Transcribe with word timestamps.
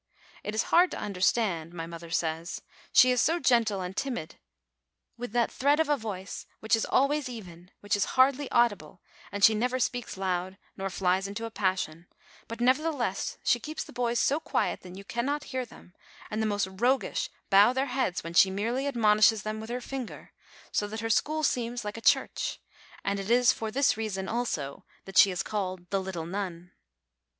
It 0.43 0.55
is 0.55 0.63
hard 0.73 0.89
to 0.89 0.97
understand, 0.99 1.75
my 1.75 1.85
mother 1.85 2.09
says; 2.09 2.63
she 2.91 3.11
is 3.11 3.21
so 3.21 3.37
gentle 3.37 3.81
and 3.81 3.95
timid, 3.95 4.39
with 5.15 5.31
that 5.33 5.51
thread 5.51 5.79
of 5.79 5.89
a 5.89 5.95
voice, 5.95 6.47
which 6.59 6.75
is 6.75 6.85
always 6.87 7.29
even, 7.29 7.69
which 7.81 7.95
is 7.95 8.05
hardly 8.17 8.49
audible, 8.49 9.03
and 9.31 9.43
she 9.43 9.53
never 9.53 9.79
speaks 9.79 10.17
loud 10.17 10.57
nor 10.75 10.89
flies 10.89 11.27
into 11.27 11.45
a 11.45 11.51
passion; 11.51 12.07
but, 12.47 12.59
nevertheless, 12.59 13.37
she 13.43 13.59
keeps 13.59 13.83
the 13.83 13.93
boys 13.93 14.17
so 14.19 14.39
quiet 14.39 14.81
that 14.81 14.95
you 14.95 15.03
cannot 15.03 15.43
hear 15.53 15.65
them, 15.67 15.93
and 16.31 16.41
the 16.41 16.47
most 16.47 16.65
roguish 16.65 17.29
bow 17.51 17.71
their 17.71 17.85
heads 17.85 18.23
when 18.23 18.33
she 18.33 18.49
merely 18.49 18.87
ad 18.87 18.95
monishes 18.95 19.43
them 19.43 19.59
with 19.59 19.69
her 19.69 19.81
finger, 19.81 20.33
so 20.71 20.87
that 20.87 21.01
her 21.01 21.11
school 21.11 21.43
seems 21.43 21.85
like 21.85 21.95
a 21.95 22.01
church; 22.01 22.59
and 23.05 23.19
it 23.19 23.29
is 23.29 23.53
for 23.53 23.69
this 23.69 23.95
reason, 23.97 24.27
also, 24.27 24.83
that 25.05 25.15
she 25.19 25.29
is 25.29 25.43
called 25.43 25.87
"the 25.91 26.01
little 26.01 26.25
nun." 26.25 26.71